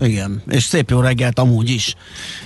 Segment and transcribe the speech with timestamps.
[0.00, 1.94] Igen, és szép jó reggelt amúgy is.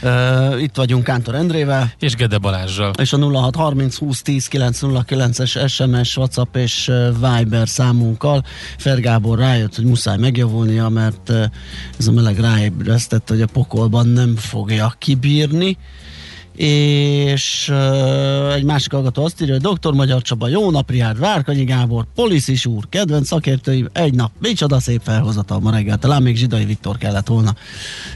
[0.02, 1.93] Uh, itt vagyunk Kántor Endrével.
[1.98, 2.93] És Gede Balázsral.
[2.98, 8.45] És a 0630 20 10 909-es SMS, WhatsApp és Viber számunkkal.
[8.79, 11.30] Fergábor rájött, hogy muszáj megjavulnia, mert
[11.99, 15.79] ez a meleg ráébresztett, hogy a pokolban nem fogja kibírni
[16.57, 19.93] és uh, egy másik hallgató azt írja, hogy Dr.
[19.93, 25.01] Magyar Csaba, jó nap, Riárd, Várkanyi Gábor, Poliszis úr, kedvenc szakértőim, egy nap, micsoda szép
[25.05, 27.55] felhozatal ma reggel, talán még Zsidai Viktor kellett volna,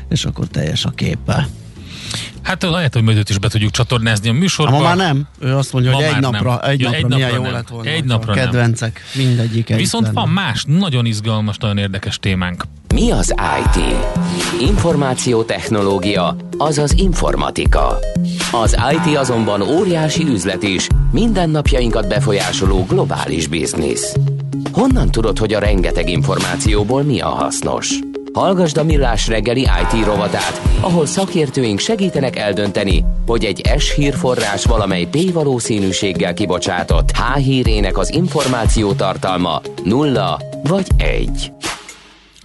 [0.09, 1.49] és akkor teljes a képe.
[2.43, 4.77] Hát lehet, hogy majd is be tudjuk csatornázni a műsorba.
[4.77, 5.27] Ma már nem.
[5.39, 7.45] Ő azt mondja, hogy egy napra, egy, ja, napra, egy napra milyen nem.
[7.45, 7.91] jó lett volna.
[7.91, 9.27] Egy napra Kedvencek, nem.
[9.27, 12.65] mindegyik egy Viszont van más, nagyon izgalmas, nagyon érdekes témánk.
[12.95, 13.83] Mi az IT?
[14.61, 17.99] Információtechnológia, azaz informatika.
[18.53, 24.15] Az IT azonban óriási üzlet is, mindennapjainkat befolyásoló globális biznisz.
[24.73, 27.99] Honnan tudod, hogy a rengeteg információból mi a hasznos?
[28.39, 35.05] Hallgasd a Millás reggeli IT rovatát, ahol szakértőink segítenek eldönteni, hogy egy S hírforrás valamely
[35.11, 41.53] P valószínűséggel kibocsátott H hírének az információ tartalma nulla vagy egy.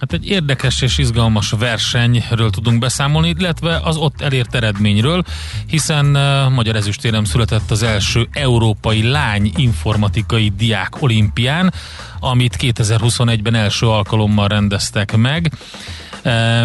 [0.04, 5.24] Hát egy érdekes és izgalmas versenyről tudunk beszámolni, illetve az ott elért eredményről,
[5.66, 6.06] hiszen
[6.52, 11.72] Magyar Ezüstérem született az első európai lány informatikai diák olimpián,
[12.20, 15.52] amit 2021-ben első alkalommal rendeztek meg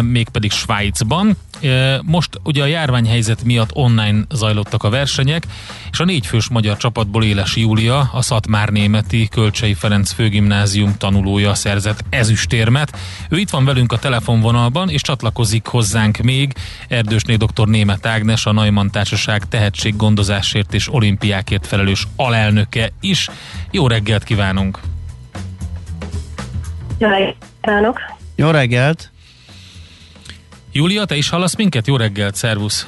[0.00, 1.36] mégpedig Svájcban.
[2.02, 5.46] Most ugye a járványhelyzet miatt online zajlottak a versenyek,
[5.90, 12.04] és a négyfős magyar csapatból Éles Júlia, a Szatmár Németi Kölcsei Ferenc Főgimnázium tanulója szerzett
[12.10, 12.98] ezüstérmet.
[13.28, 16.52] Ő itt van velünk a telefonvonalban, és csatlakozik hozzánk még
[16.88, 17.68] Erdősné dr.
[17.68, 23.28] Német Ágnes, a Neumann Társaság tehetséggondozásért és olimpiákért felelős alelnöke is.
[23.70, 24.80] Jó reggelt kívánunk!
[26.98, 28.00] Jó reggelt kívánok!
[28.34, 29.10] Jó reggelt!
[30.72, 31.86] Júlia, te is hallasz minket?
[31.86, 32.86] Jó reggelt, szervusz!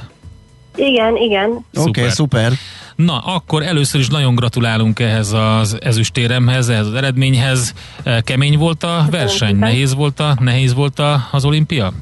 [0.76, 1.50] Igen, igen.
[1.74, 2.52] Oké, okay, szuper.
[2.96, 7.74] Na, akkor először is nagyon gratulálunk ehhez az ezüstéremhez, ehhez az eredményhez.
[8.20, 9.56] Kemény volt a verseny?
[9.56, 11.92] Nehéz volt, a, nehéz volt a, az olimpia?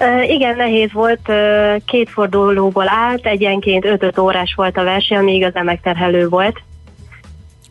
[0.00, 1.20] Uh, igen, nehéz volt.
[1.28, 6.62] Uh, két fordulóból állt, egyenként 5-5 órás volt a verseny, ami igazán megterhelő volt.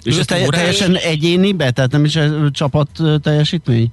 [0.04, 1.72] És ez teljesen egyénibe?
[1.72, 2.20] Tehát nem is
[2.52, 2.90] csapat
[3.22, 3.92] teljesítmény?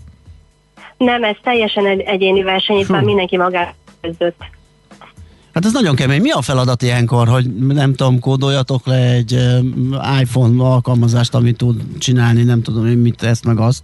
[1.05, 4.45] Nem, ez teljesen egy egyéni verseny, itt már mindenki magára kezdett.
[5.55, 6.21] Hát ez nagyon kemény.
[6.21, 9.39] Mi a feladat ilyenkor, hogy nem tudom, kódoljatok le egy
[10.21, 13.83] iPhone alkalmazást, amit tud csinálni, nem tudom én mit ezt meg azt?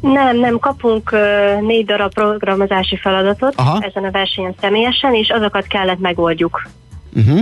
[0.00, 3.78] Nem, nem, kapunk uh, négy darab programozási feladatot Aha.
[3.80, 6.68] ezen a versenyen személyesen, és azokat kellett megoldjuk.
[7.16, 7.40] Uh-huh.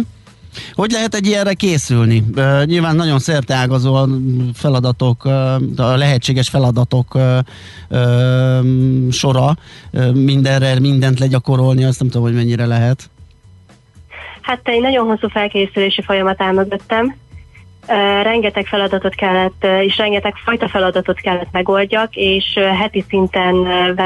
[0.72, 2.24] Hogy lehet egy ilyenre készülni?
[2.36, 4.06] Uh, nyilván nagyon szerteágazó
[4.54, 5.32] feladatok, uh,
[5.76, 7.38] a lehetséges feladatok uh,
[7.88, 9.56] uh, sora.
[9.92, 13.10] Uh, mindenre, mindent legyakorolni, azt nem tudom, hogy mennyire lehet.
[14.40, 17.14] Hát egy nagyon hosszú felkészülési folyamat elmögöttem.
[17.86, 23.54] Uh, rengeteg feladatot kellett, uh, és rengeteg fajta feladatot kellett megoldjak, és uh, heti szinten
[23.54, 24.00] uh,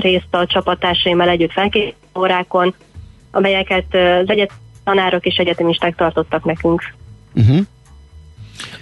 [0.00, 2.74] részt a csapattársaimmal együtt felkészülő órákon,
[3.30, 6.94] amelyeket az egyetem tanárok és egyetemisták tartottak nekünk.
[7.34, 7.58] Uh-huh.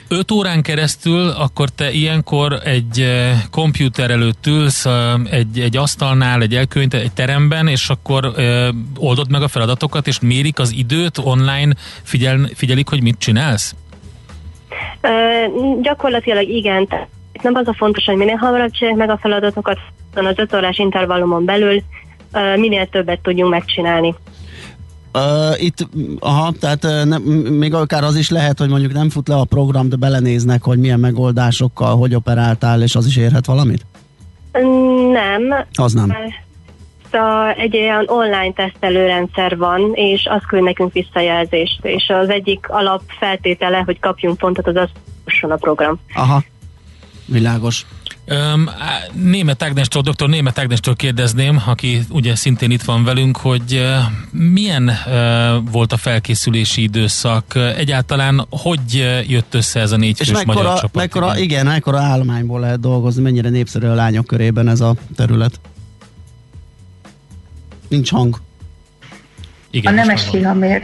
[0.08, 4.92] Öt órán keresztül akkor te ilyenkor egy uh, komputer előtt ülsz, uh,
[5.30, 10.20] egy, egy asztalnál, egy elkönyv, egy teremben, és akkor uh, oldod meg a feladatokat, és
[10.20, 13.74] mérik az időt online, figyel, figyelik, hogy mit csinálsz?
[15.02, 16.88] Uh, gyakorlatilag igen.
[17.32, 19.78] Itt nem az a fontos, hogy minél hamarabb csinálják meg a feladatokat,
[20.14, 21.82] az öt órás intervallumon belül
[22.32, 24.14] uh, minél többet tudjunk megcsinálni.
[25.14, 25.88] Uh, itt,
[26.18, 27.18] aha, tehát uh, ne,
[27.50, 30.78] még akár az is lehet, hogy mondjuk nem fut le a program, de belenéznek, hogy
[30.78, 33.86] milyen megoldásokkal, hogy operáltál, és az is érhet valamit?
[35.12, 35.66] Nem.
[35.72, 36.16] Az nem.
[37.10, 43.82] A, egy olyan online tesztelőrendszer van, és az küld nekünk visszajelzést, és az egyik alapfeltétele,
[43.84, 46.00] hogy kapjunk pontot, az az a program.
[46.14, 46.42] Aha,
[47.26, 47.86] világos.
[48.28, 48.70] Um,
[49.12, 50.28] Német Ágnestől, dr.
[50.28, 53.84] Német Ágnestől kérdezném, aki ugye szintén itt van velünk, hogy
[54.30, 57.54] milyen uh, volt a felkészülési időszak?
[57.54, 60.94] Egyáltalán hogy jött össze ez a négy fős magyar csapat?
[60.94, 65.60] Mekkora, igen, mekkora állományból lehet dolgozni, mennyire népszerű a lányok körében ez a terület?
[67.88, 68.40] Nincs hang.
[69.70, 70.82] Igen, a nemes tihamér.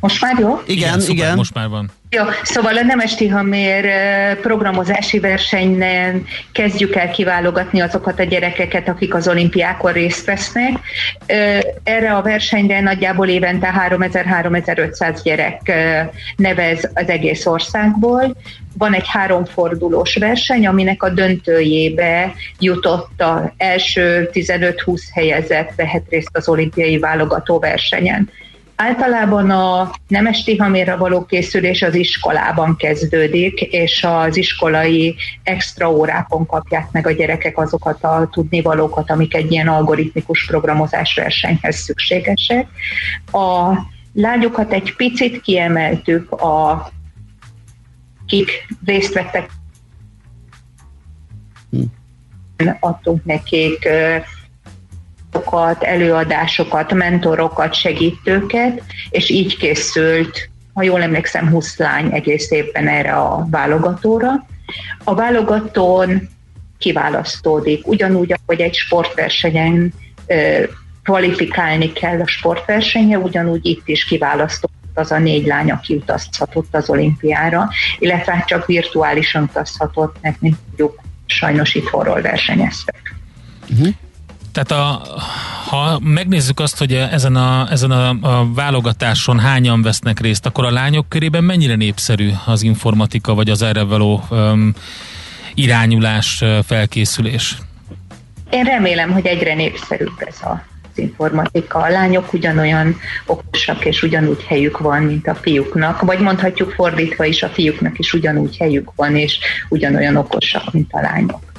[0.00, 0.60] Most már jó?
[0.66, 1.00] Igen, igen.
[1.00, 1.36] Szuper, igen.
[1.36, 1.90] Most már van.
[2.14, 3.86] Jó, szóval a Nemes Tihamér
[4.40, 10.72] programozási versenyen kezdjük el kiválogatni azokat a gyerekeket, akik az olimpiákon részt vesznek.
[11.82, 15.72] Erre a versenyre nagyjából évente 3000-3500 gyerek
[16.36, 18.36] nevez az egész országból.
[18.78, 26.48] Van egy háromfordulós verseny, aminek a döntőjébe jutott a első 15-20 helyezett vehet részt az
[26.48, 28.30] olimpiai válogató versenyen.
[28.76, 36.90] Általában a nemes tihaméra való készülés az iskolában kezdődik, és az iskolai extra órákon kapják
[36.90, 42.66] meg a gyerekek azokat a tudnivalókat, amik egy ilyen algoritmikus programozás versenyhez szükségesek.
[43.32, 43.72] A
[44.12, 46.88] lányokat egy picit kiemeltük, a,
[48.26, 49.50] kik részt vettek
[51.70, 52.68] hm.
[52.80, 53.88] adtunk nekik
[55.80, 63.46] előadásokat, mentorokat, segítőket, és így készült, ha jól emlékszem, 20 lány egész évben erre a
[63.50, 64.46] válogatóra.
[65.04, 66.28] A válogatón
[66.78, 69.92] kiválasztódik, ugyanúgy, ahogy egy sportversenyen
[71.02, 76.90] kvalifikálni kell a sportversenye, ugyanúgy itt is kiválasztott az a négy lány, aki utazhatott az
[76.90, 83.14] olimpiára, illetve hát csak virtuálisan utazhatott, mert mint tudjuk, sajnos itthonról versenyeztek.
[83.70, 83.88] Uh-huh.
[84.54, 85.02] Tehát a,
[85.68, 90.70] ha megnézzük azt, hogy ezen, a, ezen a, a válogatáson hányan vesznek részt, akkor a
[90.70, 94.74] lányok körében mennyire népszerű az informatika, vagy az erre való um,
[95.54, 97.58] irányulás, felkészülés?
[98.50, 101.78] Én remélem, hogy egyre népszerűbb ez a az informatika.
[101.78, 102.96] A lányok ugyanolyan
[103.26, 108.12] okosak és ugyanúgy helyük van, mint a fiúknak, vagy mondhatjuk fordítva is, a fiúknak is
[108.12, 111.53] ugyanúgy helyük van, és ugyanolyan okosak, mint a lányok.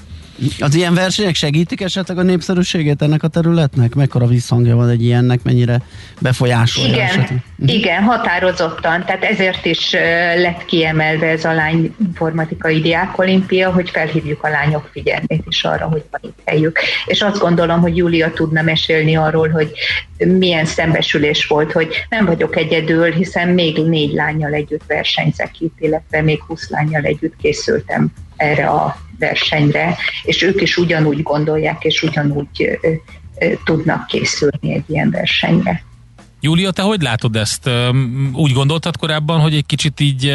[0.59, 3.95] Az ilyen versenyek segítik esetleg a népszerűségét ennek a területnek?
[3.95, 5.81] Mekkora visszhangja van egy ilyennek, mennyire
[6.19, 7.43] befolyásolja Igen, esetleg?
[7.55, 7.69] Mhm.
[7.69, 9.05] igen határozottan.
[9.05, 9.91] Tehát ezért is
[10.35, 16.03] lett kiemelve ez a lány informatikai diákolimpia, hogy felhívjuk a lányok figyelmét is arra, hogy
[16.11, 16.79] van itt helyük.
[17.05, 19.71] És azt gondolom, hogy Júlia tudna mesélni arról, hogy
[20.17, 26.21] milyen szembesülés volt, hogy nem vagyok egyedül, hiszen még négy lányjal együtt versenyzek itt, illetve
[26.21, 32.79] még húsz lányjal együtt készültem erre a versenyre, és ők is ugyanúgy gondolják, és ugyanúgy
[33.63, 35.83] tudnak készülni egy ilyen versenyre.
[36.41, 37.69] Júlia, te hogy látod ezt?
[38.33, 40.25] Úgy gondoltad korábban, hogy egy kicsit így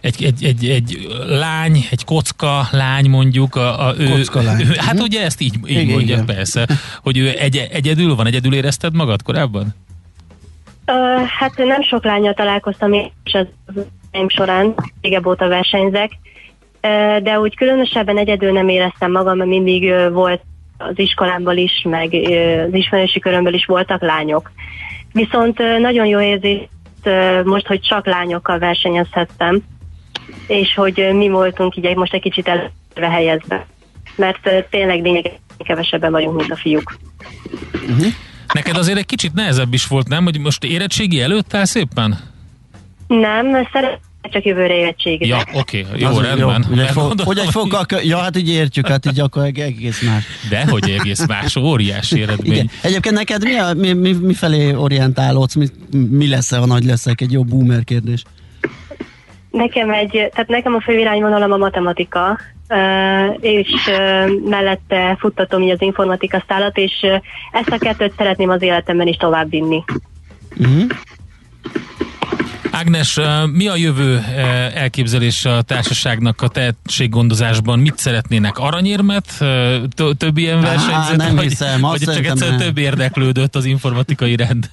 [0.00, 4.60] egy, egy, egy, egy lány, egy kocka lány mondjuk, a, a ő, kocka lány.
[4.60, 6.26] Ő, hát ugye ezt így, így igen, mondja, igen.
[6.26, 6.66] persze,
[7.02, 9.74] hogy ő egy, egyedül van, egyedül érezted magad korábban?
[10.86, 13.46] Uh, hát nem sok lányjal találkoztam és az
[14.26, 16.10] során, régebb óta versenyzek,
[17.22, 20.40] de úgy különösebben egyedül nem éreztem magam, mert mindig volt
[20.78, 22.14] az iskolámból is, meg
[22.68, 24.52] az ismerősi körömből is voltak lányok.
[25.12, 26.68] Viszont nagyon jó érzés
[27.44, 29.62] most, hogy csak lányokkal versenyezhettem,
[30.46, 33.66] és hogy mi voltunk így most egy kicsit előre helyezve.
[34.16, 36.96] Mert tényleg lényegesen kevesebben vagyunk, mint a fiúk.
[37.72, 38.06] Uh-huh.
[38.54, 40.24] Neked azért egy kicsit nehezebb is volt, nem?
[40.24, 42.18] Hogy most érettségi előtt áll szépen?
[43.06, 45.50] Nem, szeretném csak jövőre érettségizek.
[45.52, 46.64] Ja, oké, okay, jó, Az rendben.
[46.68, 50.02] Jó, hogy, egy fog, hogy egy fokkal, ja, hát így értjük, hát így akkor egész
[50.02, 50.24] más.
[50.50, 52.52] De hogy egész más, óriási eredmény.
[52.52, 52.70] Igen.
[52.82, 55.66] Egyébként neked mi, a, mi, mi, mi felé orientálódsz, mi,
[56.10, 58.22] mi lesz ha nagy leszek, egy jó boomer kérdés?
[59.50, 62.38] Nekem egy, tehát nekem a fő irányvonalam a matematika,
[63.40, 63.70] és
[64.44, 67.06] mellette futtatom így az informatika szállat, és
[67.52, 69.84] ezt a kettőt szeretném az életemben is tovább vinni.
[70.58, 70.86] Uh-huh.
[72.72, 73.20] Ágnes,
[73.52, 74.18] mi a jövő
[74.74, 77.78] elképzelés a társaságnak a tehetséggondozásban?
[77.78, 78.58] Mit szeretnének?
[78.58, 79.44] Aranyérmet?
[80.16, 81.16] Több ilyen versenyzőt?
[81.16, 81.80] Nem vagy, hiszem.
[81.80, 84.70] Vagy csak egyszer több érdeklődött az informatikai rend?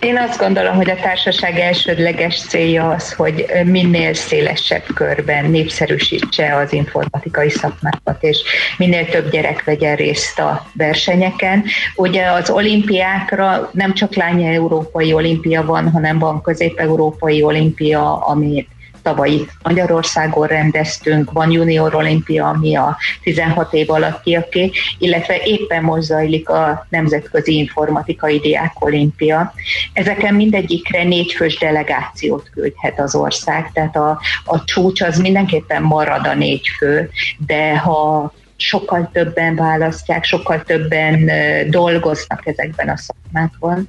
[0.00, 6.72] Én azt gondolom, hogy a társaság elsődleges célja az, hogy minél szélesebb körben népszerűsítse az
[6.72, 8.42] informatikai szakmákat, és
[8.78, 11.64] minél több gyerek vegyen részt a versenyeken.
[11.96, 18.68] Ugye az olimpiákra nem csak lánya európai olimpia van, hanem van közép-európai olimpia, amit
[19.04, 26.02] tavaly itt Magyarországon rendeztünk, van junior olimpia, ami a 16 év alattiaké, illetve éppen most
[26.02, 29.54] zajlik a Nemzetközi Informatikai Diák Olimpia.
[29.92, 36.34] Ezeken mindegyikre négyfős delegációt küldhet az ország, tehát a, a csúcs az mindenképpen marad a
[36.34, 37.10] négy fő,
[37.46, 41.30] de ha sokkal többen választják, sokkal többen
[41.70, 43.88] dolgoznak ezekben a szakmákban,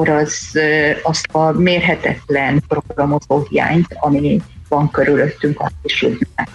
[0.00, 0.58] akkor az,
[1.02, 6.48] azt a mérhetetlen programozó hiányt, ami van körülöttünk, azt is tudnák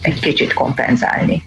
[0.00, 1.42] egy kicsit kompenzálni.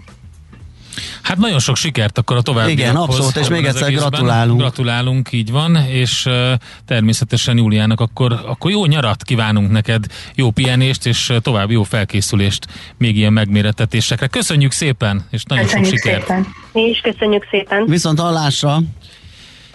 [1.22, 2.70] Hát nagyon sok sikert akkor a további.
[2.70, 4.60] Igen, abszolút, és még egyszer gratulálunk.
[4.60, 6.52] Gratulálunk, így van, és uh,
[6.86, 12.66] természetesen Júliának akkor, akkor jó nyarat kívánunk neked, jó pihenést, és további jó felkészülést
[12.98, 14.26] még ilyen megméretetésekre.
[14.26, 16.26] Köszönjük szépen, és nagyon köszönjük sok sikert.
[16.26, 16.46] Szépen.
[16.72, 17.84] Is köszönjük szépen.
[17.86, 18.78] Viszont hallásra.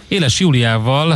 [0.10, 1.12] Éles Júliával,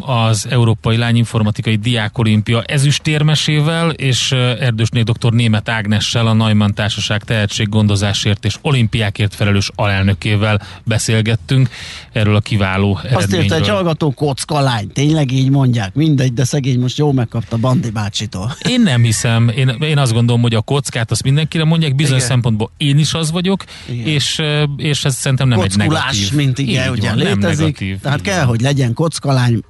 [0.00, 5.32] az Európai Lányinformatikai Diákolimpia ezüstérmesével és Erdősné dr.
[5.32, 11.68] Német Ágnessel, a Neumann Társaság tehetséggondozásért és olimpiákért felelős alelnökével beszélgettünk
[12.12, 13.42] erről a kiváló Azt eredményről.
[13.42, 17.90] írta egy hallgató kocka lány, tényleg így mondják, mindegy, de szegény most jó megkapta Bandi
[17.90, 18.56] bácsitól.
[18.68, 22.30] Én nem hiszem, én, én azt gondolom, hogy a kockát azt mindenkire mondják, bizonyos igen.
[22.30, 24.42] szempontból én is az vagyok, és,
[24.76, 26.32] és ez szerintem nem Kockulás, egy negatív.
[26.32, 27.58] mint igen, ugye létezik.
[27.58, 29.60] Negatív, tehát kell, hogy legyen kockalány,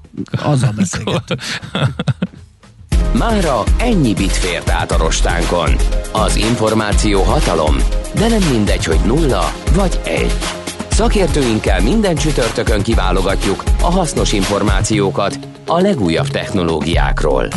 [0.42, 1.40] azzal beszélgetünk.
[3.18, 5.76] Mára ennyi bit fért át a rostánkon.
[6.12, 7.76] Az információ hatalom,
[8.14, 10.32] de nem mindegy, hogy nulla vagy egy.
[10.90, 17.48] Szakértőinkkel minden csütörtökön kiválogatjuk a hasznos információkat a legújabb technológiákról.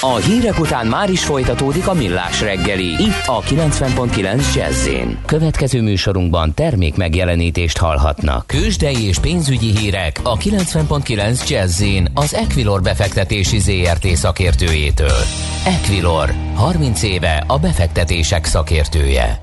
[0.00, 4.88] A hírek után már is folytatódik a millás reggeli, itt a 90.9 jazz
[5.26, 8.46] Következő műsorunkban termék megjelenítést hallhatnak.
[8.46, 11.82] Kősdei és pénzügyi hírek a 90.9 jazz
[12.14, 15.18] az Equilor befektetési ZRT szakértőjétől.
[15.64, 19.40] Equilor, 30 éve a befektetések szakértője.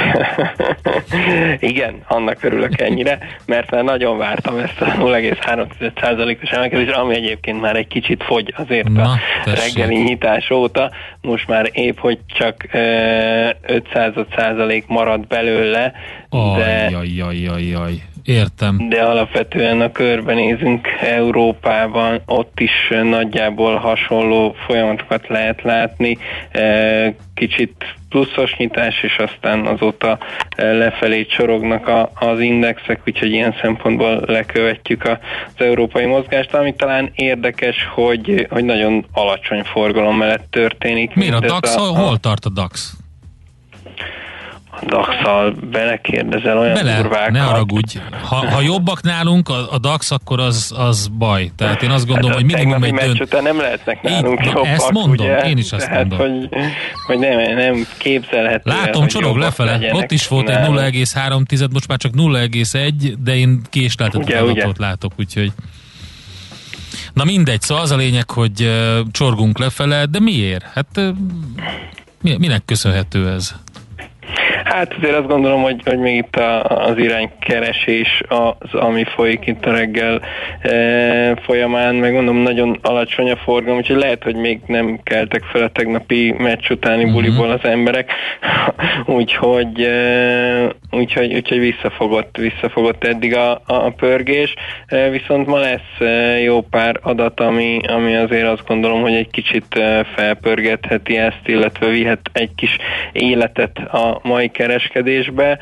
[1.58, 7.76] Igen, annak örülök ennyire, mert már nagyon vártam ezt a 0,3%-os emelkedést, ami egyébként már
[7.76, 9.76] egy kicsit fogy azért Na, a tessék.
[9.76, 10.90] reggeli nyitás óta.
[11.20, 12.68] Most már épp, hogy csak
[13.62, 15.92] 500 százalék marad belőle.
[16.28, 17.92] Ajjajjajjaj.
[18.24, 18.88] Értem.
[18.88, 26.18] De alapvetően a körbenézünk Európában, ott is nagyjából hasonló folyamatokat lehet látni.
[27.34, 34.22] Kicsit pluszos nyitás, és aztán azóta eh, lefelé csorognak a, az indexek, úgyhogy ilyen szempontból
[34.26, 35.18] lekövetjük az
[35.56, 41.14] európai mozgást, ami talán érdekes, hogy, hogy nagyon alacsony forgalom mellett történik.
[41.14, 41.76] Miért a DAX?
[41.76, 42.96] A, a, hol tart a DAX?
[44.80, 47.30] DAX-szal belekérdezel olyan Bele, durvákat.
[47.30, 47.98] ne haragudj.
[48.22, 51.50] Ha, ha jobbak nálunk a, a DAX, akkor az, az baj.
[51.56, 53.42] Tehát én azt gondolom, hát hogy minimum egy dönt...
[53.42, 55.48] nem lehetnek nálunk Így, jobbak, Ezt mondom, ugye?
[55.48, 56.18] én is azt Tehát, mondom.
[56.18, 56.48] Hogy,
[57.06, 58.70] hogy nem, nem képzelhető.
[58.70, 59.92] Látom, csorog lefele.
[59.92, 60.76] Ott is volt nem.
[60.76, 65.52] egy 0,3, most már csak 0,1, de én késleltetett adatot látok, úgyhogy...
[67.12, 70.64] Na mindegy, szóval az a lényeg, hogy uh, csorgunk lefele, de miért?
[70.74, 71.08] Hát uh,
[72.38, 73.54] minek köszönhető ez?
[74.64, 79.66] Hát azért azt gondolom, hogy, hogy még itt a, az iránykeresés az, ami folyik itt
[79.66, 80.20] a reggel
[80.60, 85.62] e, folyamán, meg mondom, nagyon alacsony a forgalom, úgyhogy lehet, hogy még nem keltek fel
[85.62, 87.12] a tegnapi meccs utáni uh-huh.
[87.12, 88.12] buliból az emberek,
[89.06, 94.54] úgyhogy, e, úgyhogy, úgyhogy visszafogott, visszafogott eddig a, a pörgés,
[94.86, 99.30] e, viszont ma lesz e, jó pár adat, ami, ami azért azt gondolom, hogy egy
[99.30, 102.76] kicsit e, felpörgetheti ezt, illetve vihet egy kis
[103.12, 105.58] életet a mai kereskedésbe.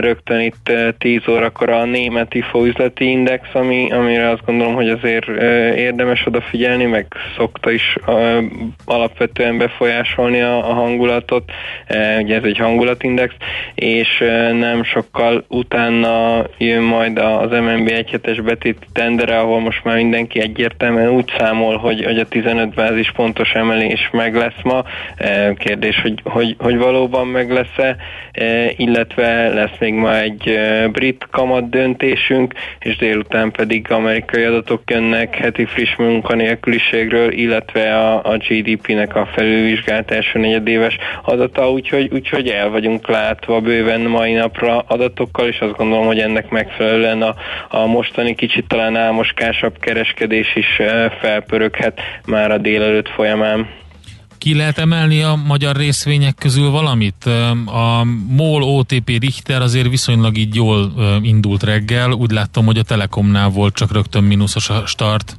[0.00, 4.88] Rögtön itt 10 e, órakor a német IFO üzleti index, ami, amire azt gondolom, hogy
[4.88, 5.28] azért
[5.76, 7.06] érdemes odafigyelni, meg
[7.36, 7.96] szokta is
[8.84, 11.50] alapvetően befolyásolni a, hangulatot.
[12.20, 13.34] Ugye ez egy hangulatindex,
[13.74, 20.40] és nem sokkal utána jön majd az MNB egyhetes betét tendere, ahol most már mindenki
[20.40, 24.84] egyértelműen úgy számol, hogy, hogy a 15 bázis pontos emelés meg lesz ma.
[25.58, 27.96] Kérdés, hogy, hogy, hogy valóban meg lesz-e.
[28.32, 34.90] E, illetve lesz még ma egy e, brit kamat döntésünk, és délután pedig amerikai adatok
[34.90, 42.48] jönnek heti friss munkanélküliségről, illetve a, a GDP-nek a felülvizsgált első negyedéves adata, úgyhogy, úgyhogy
[42.48, 47.34] el vagyunk látva bőven mai napra adatokkal, és azt gondolom, hogy ennek megfelelően a,
[47.68, 53.68] a mostani kicsit talán álmoskásabb kereskedés is e, felpöröghet már a délelőtt folyamán.
[54.48, 57.24] Ki lehet emelni a magyar részvények közül valamit?
[57.66, 62.12] A MOL OTP Richter azért viszonylag így jól indult reggel.
[62.12, 65.38] Úgy láttam, hogy a Telekomnál volt csak rögtön mínuszos a start.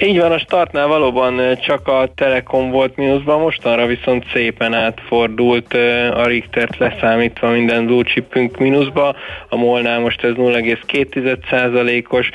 [0.00, 5.74] Így van, a startnál valóban csak a Telekom volt mínuszban, mostanra viszont szépen átfordult
[6.14, 9.16] a Richtert leszámítva minden blue chipünk mínuszba,
[9.48, 12.30] a Molnál most ez 0,2%-os,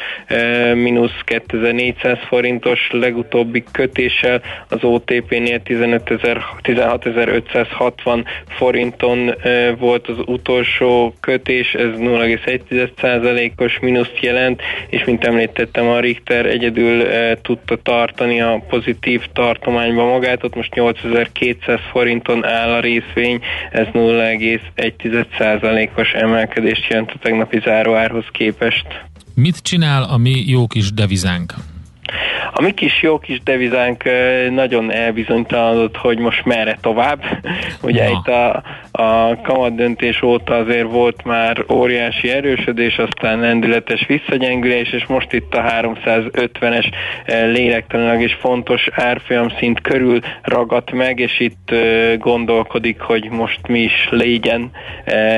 [0.74, 9.36] mínusz 2400 forintos legutóbbi kötéssel, az OTP-nél 16.560 forinton
[9.78, 17.04] volt az utolsó kötés, ez 0,1%-os mínuszt jelent, és mint említettem, a Richter egyedül
[17.50, 23.40] tudta tartani a pozitív tartományba magát, ott most 8200 forinton áll a részvény,
[23.72, 28.86] ez 0,1%-os emelkedést jelent a tegnapi záróárhoz képest.
[29.36, 31.54] Mit csinál a mi jó kis devizánk?
[32.54, 34.04] A mi kis jó kis devizánk
[34.50, 37.24] nagyon elbizonytalanodott, hogy most merre tovább.
[37.82, 38.10] Ugye Na.
[38.10, 38.64] itt a,
[39.00, 45.54] a kamat döntés óta azért volt már óriási erősödés, aztán lendületes visszagyengülés, és most itt
[45.54, 46.86] a 350-es
[47.26, 51.74] lélektanilag is fontos árfolyam szint körül ragadt meg, és itt
[52.18, 54.72] gondolkodik, hogy most mi is legyen.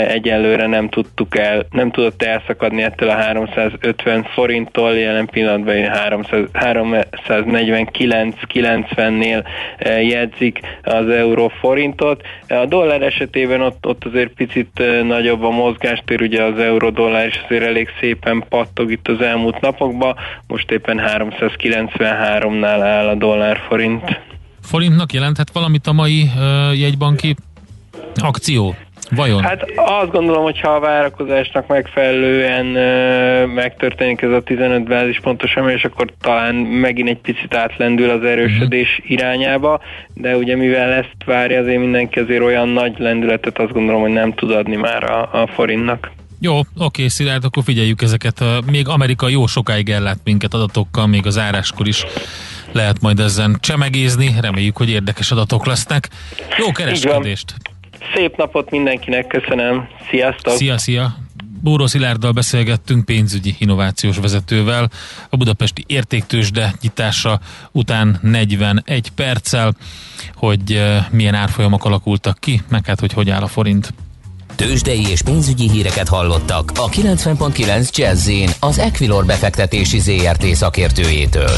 [0.08, 9.44] Egyelőre nem tudtuk el, nem tudott elszakadni ettől a 350 forinttól, jelen pillanatban 300, 349-90-nél
[9.78, 12.22] eh, jegyzik az euró forintot.
[12.48, 17.42] A dollár esetében ott, ott azért picit eh, nagyobb a mozgástér, ugye az euró-dollár is
[17.46, 20.16] azért elég szépen pattog itt az elmúlt napokban,
[20.48, 24.20] most éppen 393-nál áll a dollár forint.
[24.62, 27.36] Forintnak jelenthet valamit a mai uh, jegybanki
[28.16, 28.76] akció?
[29.16, 29.44] Vajon?
[29.44, 35.84] Hát azt gondolom, hogy ha a várakozásnak megfelelően ö, megtörténik ez a 15 bázispontos emelés,
[35.84, 39.12] akkor talán megint egy picit átlendül az erősödés uh-huh.
[39.12, 39.82] irányába,
[40.14, 44.34] de ugye mivel ezt várja azért mindenki azért olyan nagy lendületet azt gondolom, hogy nem
[44.34, 46.12] tud adni már a, a forintnak.
[46.40, 48.44] Jó, oké, Szilárd, akkor figyeljük ezeket.
[48.72, 52.06] Még Amerika jó sokáig ellát minket adatokkal, még az áráskor is
[52.72, 54.36] lehet majd ezen csemegézni.
[54.42, 56.10] Reméljük, hogy érdekes adatok lesznek.
[56.58, 57.54] Jó kereskedést!
[58.14, 59.88] Szép napot mindenkinek, köszönöm.
[60.10, 60.54] Sziasztok!
[60.54, 61.16] Szia, szia!
[61.64, 64.90] Bóró Szilárddal beszélgettünk pénzügyi innovációs vezetővel
[65.30, 67.40] a budapesti értéktősde nyitása
[67.72, 69.74] után 41 perccel,
[70.36, 73.94] hogy eh, milyen árfolyamok alakultak ki, meg hát, hogy hogy áll a forint.
[74.56, 81.58] Tőzsdei és pénzügyi híreket hallottak a 90.9 jazz az Equilor befektetési ZRT szakértőjétől.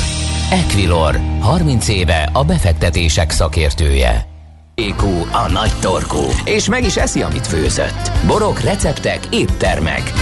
[0.52, 4.33] Equilor, 30 éve a befektetések szakértője.
[4.76, 8.12] EQ a nagy torkú, és meg is eszi, amit főzött.
[8.28, 10.14] Borok, receptek, éttermek.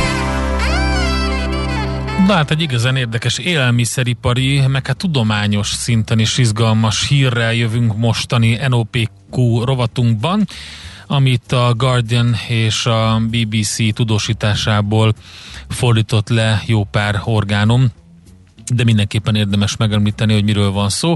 [2.27, 8.59] Na hát egy igazán érdekes élelmiszeripari, meg hát tudományos szinten is izgalmas hírrel jövünk mostani
[8.67, 10.47] NOPQ rovatunkban,
[11.07, 15.13] amit a Guardian és a BBC tudósításából
[15.69, 17.87] fordított le jó pár orgánum,
[18.73, 21.15] de mindenképpen érdemes megemlíteni, hogy miről van szó.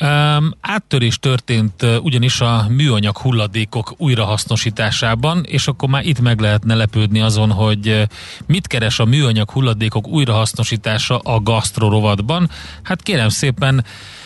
[0.00, 6.74] Um, áttörés történt uh, ugyanis a műanyag hulladékok újrahasznosításában, és akkor már itt meg lehetne
[6.74, 8.02] lepődni azon, hogy uh,
[8.46, 12.50] mit keres a műanyag hulladékok újrahasznosítása a gasztrorovatban.
[12.82, 13.84] Hát kérem szépen,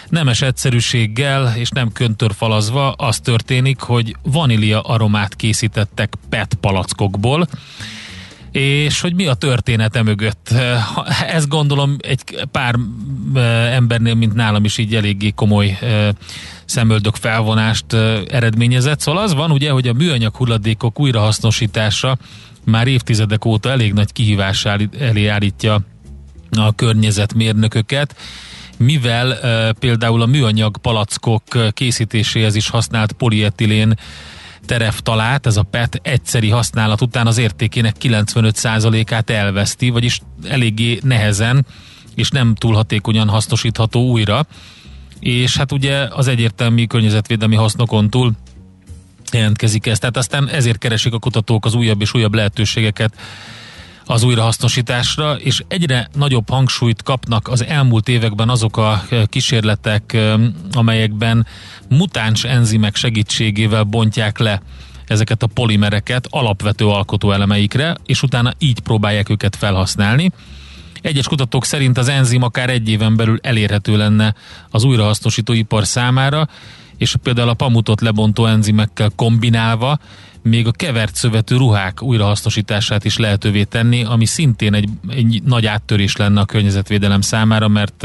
[0.08, 7.48] nemes egyszerűséggel és nem köntörfalazva az történik, hogy vanília aromát készítettek PET palackokból,
[8.52, 10.54] és hogy mi a története mögött.
[11.26, 12.74] Ez gondolom egy pár
[13.72, 15.78] embernél, mint nálam is így eléggé komoly
[16.64, 17.92] szemöldök felvonást
[18.30, 19.00] eredményezett.
[19.00, 22.16] Szóval az van ugye, hogy a műanyag hulladékok újrahasznosítása
[22.64, 24.64] már évtizedek óta elég nagy kihívás
[24.98, 25.80] elé állítja
[26.50, 28.16] a környezetmérnököket,
[28.76, 29.38] mivel
[29.78, 33.98] például a műanyag palackok készítéséhez is használt polietilén
[34.66, 41.66] tereftalát, ez a PET egyszeri használat után az értékének 95%-át elveszti, vagyis eléggé nehezen
[42.14, 44.46] és nem túl hatékonyan hasznosítható újra.
[45.20, 48.32] És hát ugye az egyértelmű környezetvédelmi hasznokon túl
[49.32, 49.98] jelentkezik ez.
[49.98, 53.14] Tehát aztán ezért keresik a kutatók az újabb és újabb lehetőségeket
[54.06, 60.16] az újrahasznosításra, és egyre nagyobb hangsúlyt kapnak az elmúlt években azok a kísérletek,
[60.72, 61.46] amelyekben
[61.88, 64.62] mutáns enzimek segítségével bontják le
[65.06, 70.30] ezeket a polimereket alapvető alkotóelemeikre, és utána így próbálják őket felhasználni.
[71.00, 74.34] Egyes kutatók szerint az enzim akár egy éven belül elérhető lenne
[74.70, 76.48] az újrahasznosító ipar számára,
[76.96, 79.98] és például a pamutot lebontó enzimekkel kombinálva
[80.42, 86.16] még a kevert szövetű ruhák újrahasznosítását is lehetővé tenni, ami szintén egy, egy nagy áttörés
[86.16, 88.02] lenne a környezetvédelem számára, mert,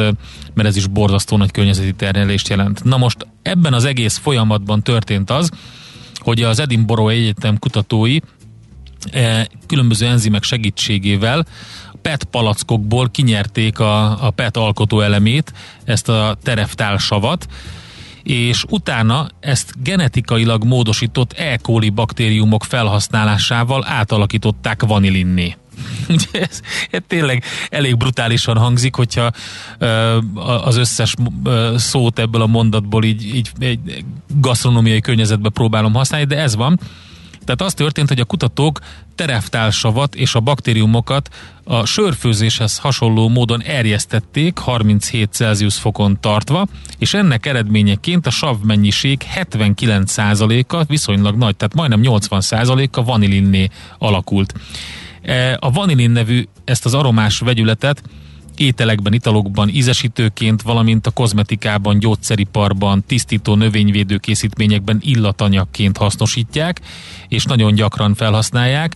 [0.54, 2.84] mert ez is borzasztó nagy környezeti terhelést jelent.
[2.84, 5.52] Na most ebben az egész folyamatban történt az,
[6.16, 8.18] hogy az Edinburgh Egyetem kutatói
[9.12, 11.46] e, különböző enzimek segítségével
[12.02, 17.48] PET palackokból kinyerték a, a PET alkotó elemét, ezt a tereftálsavat,
[18.28, 21.58] és utána ezt genetikailag módosított E.
[21.58, 25.56] coli baktériumok felhasználásával átalakították vanilinné.
[26.10, 26.62] Ugye ez,
[26.92, 29.32] ez tényleg elég brutálisan hangzik, hogyha
[29.78, 30.18] ö,
[30.64, 31.14] az összes
[31.44, 34.06] ö, szót ebből a mondatból így, így egy
[34.40, 36.80] gasztronómiai környezetbe próbálom használni, de ez van.
[37.48, 38.80] Tehát az történt, hogy a kutatók
[39.16, 41.30] tereftálsavat és a baktériumokat
[41.64, 49.22] a sörfőzéshez hasonló módon erjesztették 37 Celsius fokon tartva, és ennek eredményeként a sav mennyiség
[49.36, 54.54] 79%-a viszonylag nagy, tehát majdnem 80%-a vanilinné alakult.
[55.22, 58.02] E, a vanilin nevű ezt az aromás vegyületet
[58.60, 66.82] ételekben, italokban, ízesítőként, valamint a kozmetikában, gyógyszeriparban, tisztító növényvédő készítményekben illatanyagként hasznosítják,
[67.28, 68.96] és nagyon gyakran felhasználják.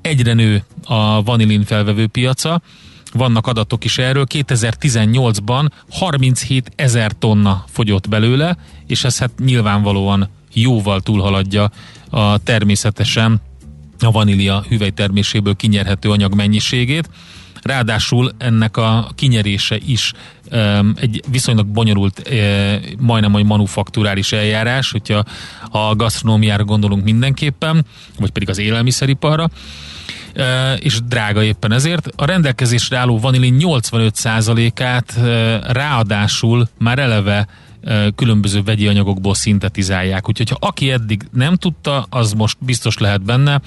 [0.00, 2.62] Egyre nő a vanilin felvevő piaca,
[3.12, 4.26] vannak adatok is erről.
[4.28, 11.70] 2018-ban 37 ezer tonna fogyott belőle, és ez hát nyilvánvalóan jóval túlhaladja
[12.10, 13.40] a természetesen
[13.98, 17.08] a vanília hüvelyterméséből kinyerhető anyag mennyiségét.
[17.62, 20.12] Ráadásul ennek a kinyerése is
[21.00, 25.24] egy viszonylag bonyolult, uh, majdnem egy manufakturális eljárás, hogyha
[25.70, 27.86] a gasztronómiára gondolunk mindenképpen,
[28.18, 29.50] vagy pedig az élelmiszeriparra,
[30.36, 30.44] uh,
[30.78, 32.08] és drága éppen ezért.
[32.16, 35.24] A rendelkezésre álló vanilin 85%-át uh,
[35.72, 37.46] ráadásul már eleve
[38.14, 40.28] különböző vegyi anyagokból szintetizálják.
[40.28, 43.60] Úgyhogy ha aki eddig nem tudta, az most biztos lehet benne,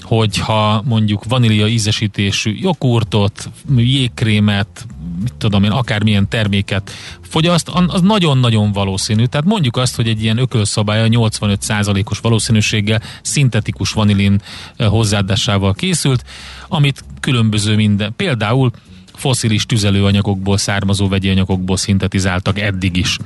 [0.00, 4.86] hogyha mondjuk vanília ízesítésű joghurtot, jégkrémet,
[5.22, 6.90] mit tudom én, akármilyen terméket
[7.22, 9.24] fogyaszt, az nagyon-nagyon valószínű.
[9.24, 14.40] Tehát mondjuk azt, hogy egy ilyen ökölszabálya 85%-os valószínűséggel szintetikus vanilin
[14.78, 16.24] hozzáadásával készült,
[16.68, 18.70] amit különböző minden, például
[19.14, 23.18] foszilis tüzelőanyagokból származó vegyi anyagokból szintetizáltak eddig is.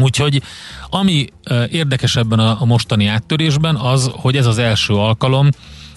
[0.00, 0.42] Úgyhogy
[0.90, 1.26] ami
[1.70, 5.48] érdekes ebben a mostani áttörésben az, hogy ez az első alkalom,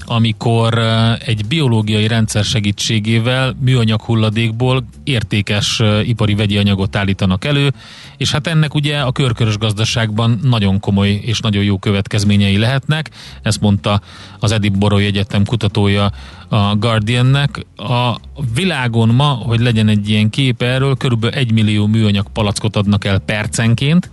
[0.10, 0.80] amikor
[1.26, 7.74] egy biológiai rendszer segítségével műanyag hulladékból értékes ipari vegyi anyagot állítanak elő,
[8.18, 13.10] és hát ennek ugye a körkörös gazdaságban nagyon komoly és nagyon jó következményei lehetnek,
[13.42, 14.02] ezt mondta
[14.40, 16.12] az Edip Boroly Egyetem kutatója
[16.48, 17.66] a Guardiannek.
[17.76, 18.16] A
[18.54, 23.20] világon ma, hogy legyen egy ilyen kép erről, körülbelül egy millió műanyag palackot adnak el
[23.20, 24.10] percenként,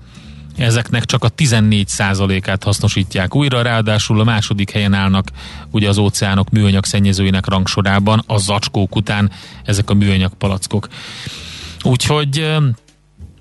[0.56, 5.28] ezeknek csak a 14%-át hasznosítják újra, ráadásul a második helyen állnak
[5.70, 9.30] ugye az óceánok műanyag szennyezőinek rangsorában, a zacskók után
[9.64, 10.88] ezek a műanyag palackok.
[11.82, 12.56] Úgyhogy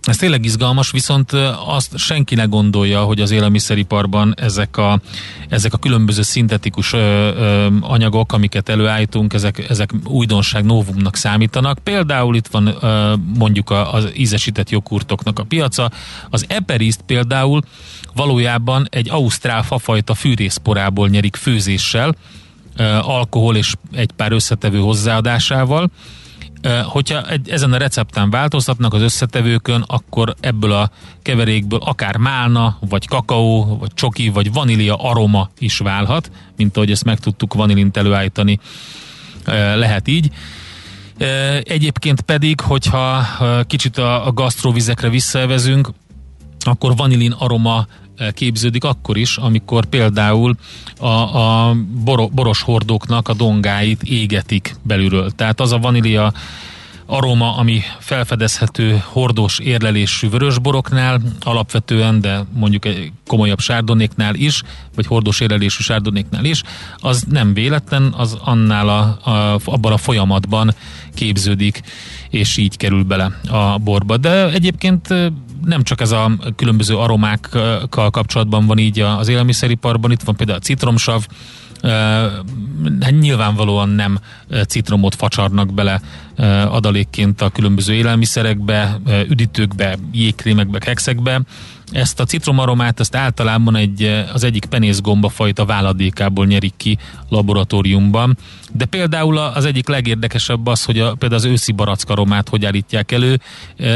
[0.04, 1.32] ez tényleg izgalmas, viszont
[1.66, 5.00] azt senki ne gondolja, hogy az élelmiszeriparban ezek a,
[5.50, 11.80] ezek a különböző szintetikus ö, ö, anyagok, amiket előállítunk, ezek, ezek újdonság novumnak számítanak.
[11.84, 15.92] Például itt van ö, mondjuk az ízesített joghurtoknak a piaca.
[16.30, 17.62] Az Eperiszt például
[18.16, 22.16] valójában egy ausztrál fafajta fűrészporából nyerik főzéssel,
[23.02, 25.90] alkohol és egy pár összetevő hozzáadásával,
[26.84, 33.78] Hogyha ezen a recepten változtatnak az összetevőkön, akkor ebből a keverékből akár málna, vagy kakaó,
[33.78, 38.60] vagy csoki, vagy vanília aroma is válhat, mint ahogy ezt meg tudtuk vanilint előállítani,
[39.76, 40.30] lehet így.
[41.64, 43.26] Egyébként pedig, hogyha
[43.68, 45.90] kicsit a, a gasztróvizekre visszaevezünk,
[46.60, 47.88] akkor vanilin aroma
[48.34, 50.56] képződik akkor is, amikor például
[51.00, 51.76] a, a
[52.32, 55.32] boros hordóknak a dongáit égetik belülről.
[55.32, 56.34] Tehát az a vanília
[57.06, 64.62] aroma, ami felfedezhető hordós érlelésű vörösboroknál alapvetően, de mondjuk egy komolyabb sárdonéknál is,
[64.96, 66.62] vagy hordós érlelésű sárdonéknál is,
[66.98, 70.74] az nem véletlen, az annál a, a, abban a folyamatban
[71.14, 71.82] képződik,
[72.34, 74.18] és így kerül bele a borba.
[74.18, 75.08] De egyébként
[75.66, 80.62] nem csak ez a különböző aromákkal kapcsolatban van így az élelmiszeriparban, itt van például a
[80.62, 81.26] citromsav,
[83.00, 84.20] hát nyilvánvalóan nem
[84.68, 86.02] citromot facsarnak bele
[86.68, 91.42] adalékként a különböző élelmiszerekbe, üdítőkbe, jégkrémekbe, kekszekbe.
[91.94, 94.04] Ezt a citromaromát ezt általában egy,
[94.34, 96.98] az egyik penészgomba fajta váladékából nyerik ki
[97.30, 98.38] laboratóriumban.
[98.72, 103.40] De például az egyik legérdekesebb az, hogy a, például az őszi barackaromát hogy állítják elő,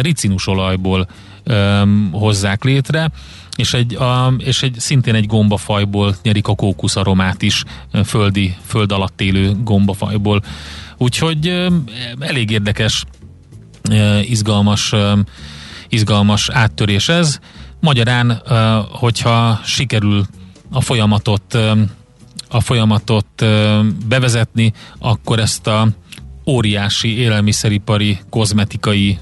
[0.02, 1.08] ricinus olajból
[1.46, 3.10] um, hozzák létre,
[3.56, 7.64] és egy, a, és egy szintén egy gombafajból nyerik a kókuszaromát is,
[8.06, 10.44] földi, föld alatt élő gombafajból.
[10.98, 11.84] Úgyhogy um,
[12.20, 13.04] elég érdekes,
[13.90, 15.24] uh, izgalmas, um,
[15.90, 17.40] izgalmas áttörés ez.
[17.88, 18.42] Magyarán,
[18.92, 20.26] hogyha sikerül
[20.72, 21.58] a folyamatot
[22.50, 23.46] a folyamatot
[24.08, 25.88] bevezetni, akkor ezt a
[26.46, 29.20] óriási élelmiszeripari, kozmetikai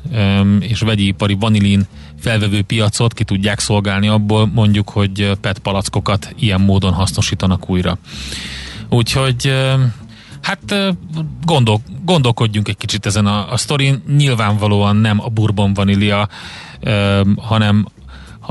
[0.60, 1.88] és vegyipari vanilin
[2.19, 7.97] felvevő piacot ki tudják szolgálni abból, mondjuk, hogy PET palackokat ilyen módon hasznosítanak újra.
[8.89, 9.54] Úgyhogy
[10.41, 10.75] Hát
[11.43, 14.04] gondol, gondolkodjunk egy kicsit ezen a, a sztorin.
[14.17, 16.28] Nyilvánvalóan nem a bourbon vanília,
[17.38, 17.88] hanem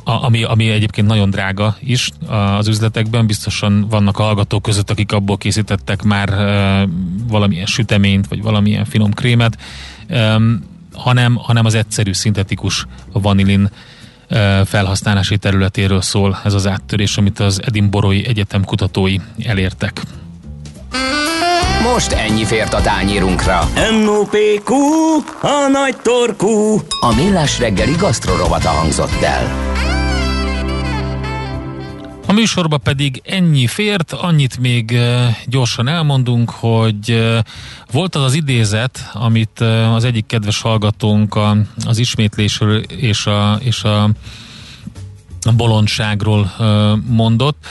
[0.04, 2.11] ami, ami egyébként nagyon drága is
[2.59, 6.28] az üzletekben, biztosan vannak a hallgatók között, akik abból készítettek már
[7.28, 9.59] valamilyen süteményt, vagy valamilyen finom krémet,
[10.92, 13.70] hanem, hanem az egyszerű szintetikus vanilin
[14.64, 20.02] felhasználási területéről szól ez az áttörés, amit az Edinborói Egyetem kutatói elértek.
[21.92, 23.68] Most ennyi fért a tányírunkra.
[24.04, 24.74] M.O.P.Q.
[25.40, 26.80] A nagy torkú.
[27.00, 29.72] A millás reggeli gasztrorovata hangzott el.
[32.35, 34.99] Műsorba pedig ennyi fért, annyit még
[35.47, 37.23] gyorsan elmondunk, hogy
[37.90, 39.61] volt az az idézet, amit
[39.94, 41.38] az egyik kedves hallgatónk
[41.87, 44.11] az ismétlésről és a, és a
[45.57, 46.53] bolondságról
[47.07, 47.66] mondott,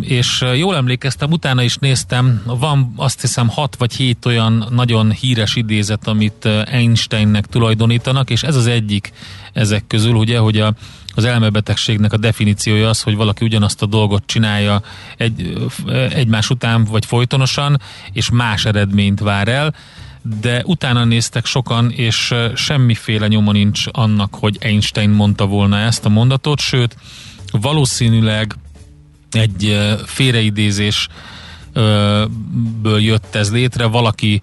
[0.00, 5.56] és jól emlékeztem, utána is néztem, van azt hiszem hat vagy hét olyan nagyon híres
[5.56, 9.12] idézet, amit Einsteinnek tulajdonítanak, és ez az egyik
[9.52, 10.74] ezek közül, ugye, hogy a,
[11.14, 14.82] az elmebetegségnek a definíciója az, hogy valaki ugyanazt a dolgot csinálja
[15.16, 15.52] egy,
[16.10, 17.80] egymás után, vagy folytonosan,
[18.12, 19.74] és más eredményt vár el,
[20.40, 26.08] de utána néztek sokan, és semmiféle nyoma nincs annak, hogy Einstein mondta volna ezt a
[26.08, 26.96] mondatot, sőt,
[27.50, 28.56] valószínűleg
[29.34, 31.00] egy félreidézésből
[33.00, 34.40] jött ez létre, valaki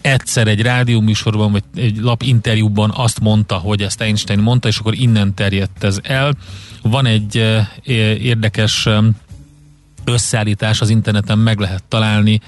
[0.00, 4.94] egyszer egy rádióműsorban, vagy egy lap interjúban azt mondta, hogy ezt Einstein mondta, és akkor
[4.94, 6.34] innen terjedt ez el.
[6.82, 7.56] Van egy
[8.22, 8.88] érdekes
[10.04, 12.40] összeállítás az interneten, meg lehet találni,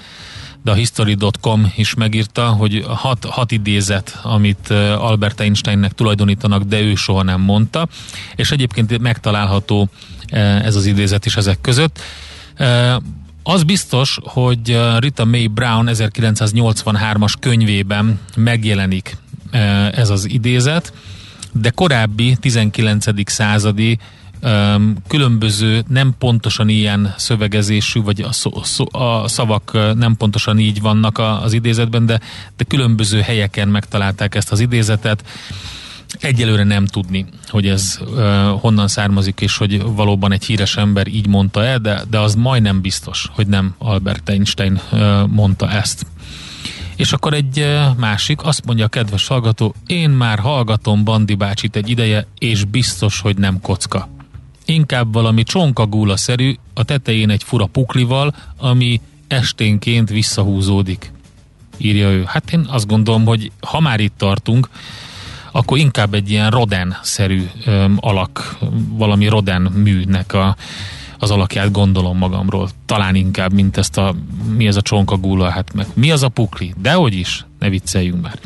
[0.63, 6.95] de a history.com is megírta, hogy hat, hat idézet, amit Albert Einsteinnek tulajdonítanak, de ő
[6.95, 7.87] soha nem mondta,
[8.35, 9.89] és egyébként megtalálható
[10.63, 11.99] ez az idézet is ezek között.
[13.43, 19.17] Az biztos, hogy Rita May Brown 1983-as könyvében megjelenik
[19.91, 20.93] ez az idézet,
[21.51, 23.31] de korábbi 19.
[23.31, 23.97] századi
[25.07, 28.51] különböző nem pontosan ilyen szövegezésű, vagy a, szó,
[28.91, 32.19] a szavak nem pontosan így vannak az idézetben, de,
[32.57, 35.23] de különböző helyeken megtalálták ezt az idézetet
[36.19, 38.17] egyelőre nem tudni, hogy ez uh,
[38.59, 42.81] honnan származik, és hogy valóban egy híres ember így mondta el, de, de az majdnem
[42.81, 46.05] biztos, hogy nem Albert Einstein uh, mondta ezt.
[46.95, 51.89] És akkor egy másik, azt mondja a kedves hallgató, én már hallgatom Bandi bácsit egy
[51.89, 54.12] ideje, és biztos, hogy nem kocka.
[54.65, 61.11] Inkább valami csonkagúla-szerű, a tetején egy fura puklival, ami esténként visszahúzódik.
[61.77, 62.23] Írja ő.
[62.27, 64.69] Hát én azt gondolom, hogy ha már itt tartunk,
[65.51, 68.57] akkor inkább egy ilyen Roden-szerű öm, alak,
[68.89, 70.55] valami Roden műnek a,
[71.19, 72.69] az alakját gondolom magamról.
[72.85, 74.15] Talán inkább, mint ezt a
[74.55, 76.73] mi ez a csonkagúla, hát meg mi az a pukli?
[76.77, 78.39] Dehogy is, ne vicceljünk már.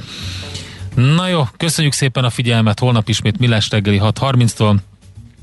[0.96, 4.78] Na jó, köszönjük szépen a figyelmet, holnap ismét Millás reggeli 6.30-tól,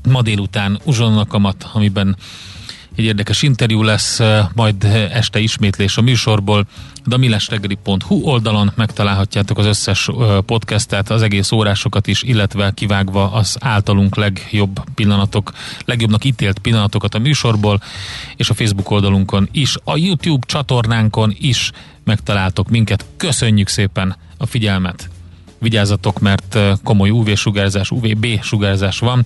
[0.05, 2.15] ma délután Uzsonnakamat, amiben
[2.95, 4.21] egy érdekes interjú lesz,
[4.53, 6.67] majd este ismétlés a műsorból,
[7.05, 10.09] de a millestegeli.hu oldalon megtalálhatjátok az összes
[10.45, 15.51] podcastet, az egész órásokat is, illetve kivágva az általunk legjobb pillanatok,
[15.85, 17.81] legjobbnak ítélt pillanatokat a műsorból,
[18.35, 21.71] és a Facebook oldalunkon is, a YouTube csatornánkon is
[22.03, 23.05] megtaláltok minket.
[23.17, 25.14] Köszönjük szépen a figyelmet!
[25.59, 29.25] Vigyázzatok, mert komoly UV-sugárzás, UVB-sugárzás van,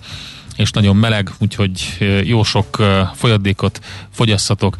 [0.56, 2.76] és nagyon meleg, úgyhogy jó sok
[3.14, 4.76] folyadékot fogyasszatok,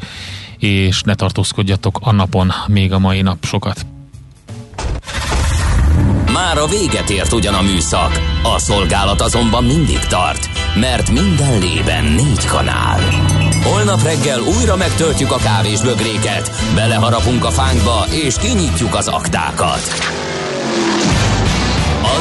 [0.57, 3.85] és ne tartózkodjatok a napon még a mai nap sokat.
[6.33, 12.03] Már a véget ért ugyan a műszak, a szolgálat azonban mindig tart, mert minden lében
[12.03, 12.99] négy kanál.
[13.63, 19.81] Holnap reggel újra megtöltjük a kávés bögréket, beleharapunk a fánkba és kinyitjuk az aktákat.